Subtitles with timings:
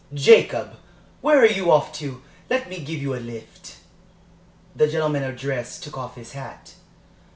[0.15, 0.77] "Jacob,
[1.21, 2.23] where are you off to?
[2.49, 3.75] Let me give you a lift?"
[4.75, 6.73] The gentleman addressed took off his hat.